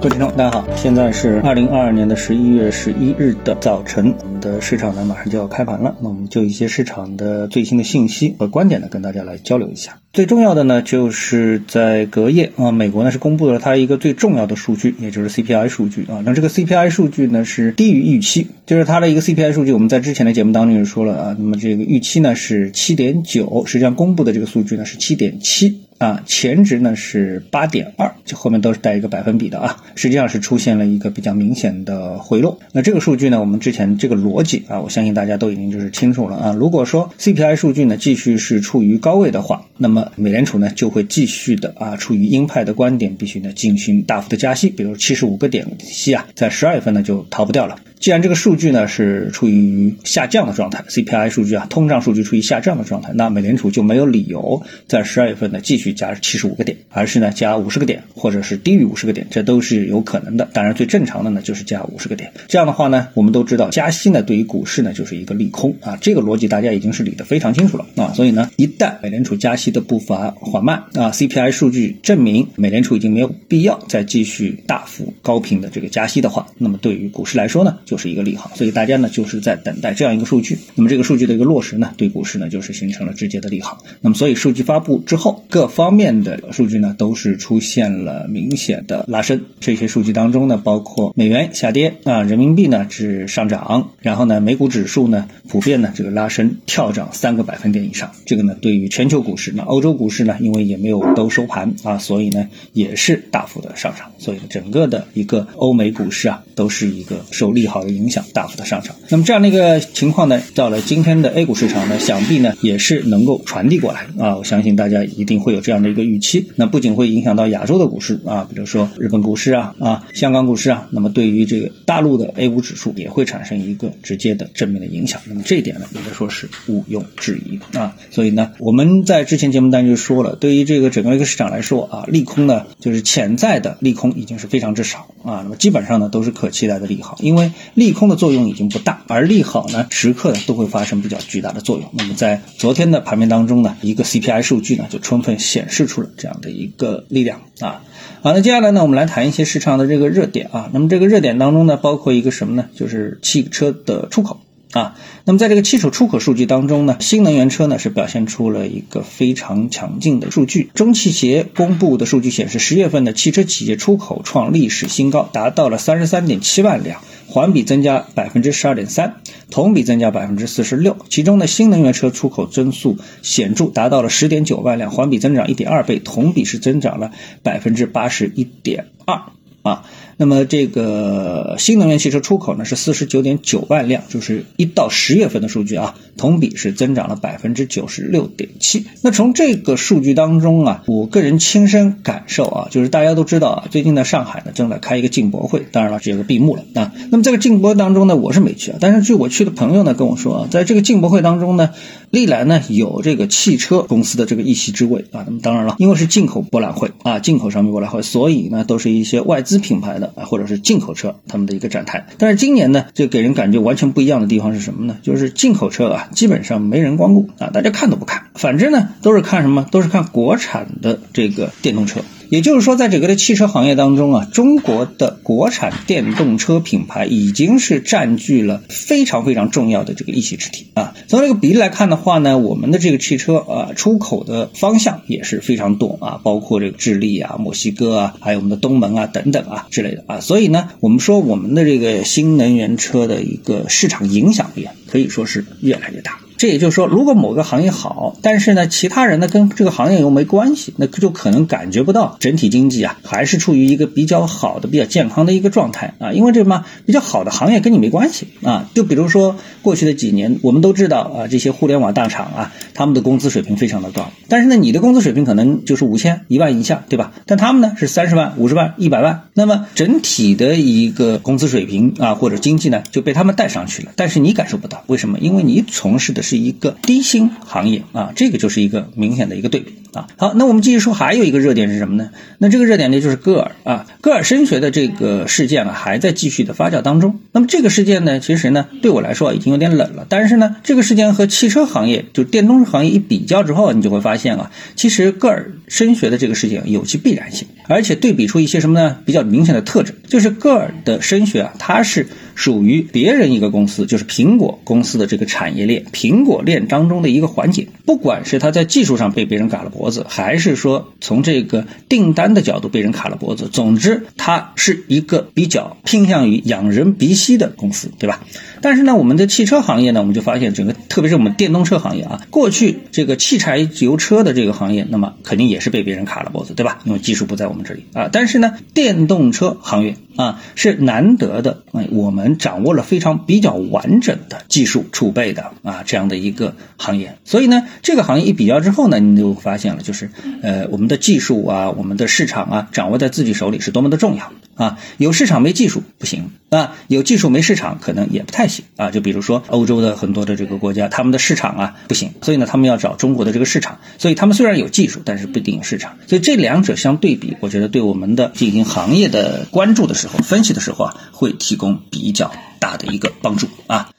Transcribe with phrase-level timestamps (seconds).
[0.00, 9.98] 各位听众，大家好，现在是二零二二年的十一月十一日的早晨，我们的市场呢马上就要开盘了，那我们就一些市场的最新的信息和观点呢跟大家来交流一下。
[10.14, 16.22] 最重要的呢就是在隔夜啊，美国呢是公布了它一个最重要的数据，也就是 CPI 数据啊。
[16.24, 25.82] 那这个 CPI 数据呢是低于预期，就是它的一个 CPI 数据，我们在之前的节目当中也说了啊，那么这个预期呢是七点九，实际上公布的这个数据呢是七点七。
[26.00, 32.58] 啊，前值呢是八点二，就后面都是带一个百分比的啊，实际上是出现了一个比较明显的回落。
[32.72, 36.56] 那这个数据呢，我们之前这个逻辑啊，我相信大家都已经就是清楚了啊。
[36.58, 47.76] 如果说 CPI 数据呢继续是处于高位的话，那么美联储呢就会继续的啊，处于鹰派的观点，必须呢进行大幅的加息，比如七十五个点息啊，在十二月份呢就逃不掉了。
[47.98, 60.48] 既然这个数据呢是处于下降的状态，CPI 数据啊，通胀数据处于下降的状态，那美联储就没有理由在十二月份呢继续加七十五个点，而是呢加五十个点，或者是低于五十个点，这都是有可能的。
[60.52, 62.32] 当然，最正常的呢就是加五十个点。
[62.48, 68.12] 这样的话呢，我们都知道加息呢对于股市呢就是一个利空啊，这个逻辑大家已经是理得非常清楚了啊。
[68.12, 77.78] 所以呢，一旦美联储加息的步伐缓慢啊，CPI 数据证明美联储已经没有必要再继续大幅高频的这个加息的话，那么对于股市来说呢？
[77.84, 80.58] 就是一个利好，所以大家呢就是在等待这样一个数据。
[80.74, 83.82] 那么这个数据的一个落实呢，对股市呢就是形成了直接的利好。
[84.00, 89.40] 那么所以数据发布之后，各方方面的数据呢都是出现了明显的拉升。
[89.58, 98.12] 这些数据当中呢，包括美元下跌啊，人民币呢是上涨，然后呢美股指数呢普遍呢这个拉升跳涨三个百分点以上。
[98.24, 104.12] 这个呢对于全球股市，那欧洲股市呢因为也没有都收盘啊，所以呢也是大幅的上涨。
[104.18, 107.80] 所以整个的一个欧美股市啊都是一个受利好。
[107.80, 114.36] 的影响大幅的上涨，那么这样的一个情况呢，到了今天的 A 股市场呢，想必呢也是能够传递过来啊。
[114.36, 116.50] 我相信大家一定会有这这样的一个预期。
[116.56, 125.20] 那不仅会影响到亚洲的股市啊，比如说日本股市啊啊，香港股市啊，那么对于这个大陆的 A 股指数也会产生一个直接的正面的影响。
[125.26, 127.94] 那么这一点呢，应该说是毋庸置疑啊。
[128.10, 137.52] 所以呢，我们在之前节目当中就说了，对于这个整个一个市场来说啊，利空呢就是潜在的利空已经是非常之少啊，那么基本上呢都是可期待的利好，因为。
[137.74, 141.88] 利空的作用已经不大，而利好呢，时刻呢都会发生比较巨大的作用。
[141.92, 147.82] 那么在昨天的盘面当中呢，一个 CPI 数据呢就充分显显示出了这样的一个力量啊。
[148.22, 150.70] 好，那接下来呢，我们来谈一些市场的这个热点啊。
[150.72, 152.70] 那么这个热点当中呢，包括一个什么呢？
[152.74, 154.40] 就是汽车的出口。
[154.72, 154.94] 啊，
[155.24, 160.70] 那么在这个汽车出口数据当中呢，新能源车呢是表现出了一个非常强劲的数据。
[160.74, 169.16] 中汽协公布的数据显示，十月份的汽车企业出口创历史新高，达到了三十三点七万辆，环比增加百分之十二点三，
[169.50, 170.96] 同比增加百分之四十六。
[171.08, 177.10] 其中的新能源车出口增速显著，达到了十点九万辆，环比增长一点二倍，同比是增长了
[177.42, 179.20] 百分之八十一点二
[179.62, 179.82] 啊。
[180.20, 188.84] 那么这个新能源汽车出口呢是四十九点九万辆，就是一到十月份的数据啊，同比是增长了百分之九十六点七。
[189.00, 196.92] 那从这个数据当中啊，我个人亲身感受啊，就是大家都知道啊，最近在上海呢正在开一个进博会，当然了，这个闭幕了啊。
[197.10, 201.70] 那么这个进博当中呢，我是没去啊，但是据我去的朋友呢跟我说啊，在这个进博会当中呢，
[202.10, 205.24] 历来呢有这个汽车公司的这个一席之位啊。
[205.26, 210.09] 那么当然了，因为是进口博览会啊，进口商品博览会，所以呢都是一些外资品牌的。
[210.16, 214.96] 啊，或者是进口车他们的一个展台，但是今年呢，就给人感觉完全不一样的地方是什么呢？
[215.02, 219.66] 就是进口车啊，基本上没人光顾啊，大家看都不看，反正呢，都是看什么？
[219.70, 222.00] 都是看国产的这个电动车。
[222.30, 230.94] 也就是说，在整个的汽车行业当中啊，中国的国产电动车品牌已经是占据了非常非常重要的这个一席之地啊。
[231.08, 240.20] 从这个比例来看的话呢，我们的这个汽车啊出口的方向也是非常多啊，包括这个智利啊、墨西哥啊，还有我们的东盟啊等等啊之类的啊。
[240.20, 246.18] 所以呢，我们说我们的这个新能源车的一个市场影响力啊，可以说是越来越大。
[246.36, 256.12] 这也就是说，如果某个行业好，但是呢，其他人呢跟这个行业又没关系，那就可能感觉不到整体经济啊还是处于一个比较好的、比较健康的一个状态啊。
[256.12, 258.70] 因为这什么比较好的行业跟你没关系啊。
[258.72, 267.12] 就比如说过去的几年，我们都知道啊，这些互联网大厂啊，他们的工资水平非常的高，但是呢，你的工资水平可能就是五千、一万以下，对吧？
[267.26, 274.82] 但他们呢是三十万、五十万、一百万，那么整体的一个工资水平啊或者经济呢就被他们带上去了，但是你感受不到。
[274.86, 275.18] 为什么？
[275.20, 280.08] 因为你从事的是一个低薪行业啊，这个就是一个明显的一个对比啊。
[280.16, 282.10] 好，那我们继续说，还有一个热点是什么呢？
[282.38, 287.20] 那这个热点呢，就是戈尔啊，戈尔升学的这个事件啊，还在继续的发酵当中。
[287.32, 290.06] 那么这个事件呢，其实呢，对我来说已经有点冷了。
[290.08, 298.96] 但是呢，这个事件和汽车行业，就电动车行业一比较之后，你就会发现啊，其实戈尔升学的这个事情有其必然性，而且对比出一些什么呢？
[299.04, 302.06] 比较明显的特征，就是戈尔的升学啊，它是。
[302.34, 307.68] 属于别人一个公司，就是苹果公司的这个产业链，苹果链当中的一个环节。
[307.84, 318.24] 不管是它在技术上被别人卡了脖子，还是说从这个订单的角度被人卡了脖子，总之它是一个比较偏向于养人鼻息的公司，对吧？
[318.62, 326.78] 但是呢，我们的汽车行业呢，我们就发现整个，特别是我们电动车行业啊，过去这个汽柴油车的这个行业，那么肯定也是被别人卡了脖子，对吧？
[326.84, 328.08] 因为技术不在我们这里啊。
[328.12, 337.16] 但是呢，电动车行业啊，是难得的，哎，我们掌握了非常比较完整的技术储备的啊，这样的一个行业。
[337.24, 340.10] 所以呢，这个行业一比较之后呢，你就发现了，就是
[340.42, 344.78] 呃，我们的技术啊，我们的市场啊，掌握在自己手里是多么的重要啊。
[344.98, 348.66] 有市场没技术不行啊，有技术没市场可能也不太行。
[348.76, 363.90] 啊，就比如说欧洲的很多的这个国家，他们的市场啊不行，所以呢，他们要找中国的这个市场，所以他们虽然有技术，但是不一定有市场，所以这两者相对比，我觉得对我们的进行行业的关注的时候候、分析的时候啊，会提供比较大的一个帮助啊。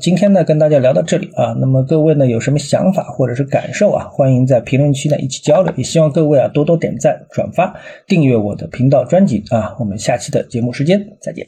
[0.00, 7.74] 今天呢，跟大家聊到这里啊，那么各位呢有什么想法或者是感受啊，欢迎在评论区呢一起交流，也希望各位啊多多点赞、转发、
[8.06, 11.46] 订阅我的频道专辑啊，我们下期的节目时间再见。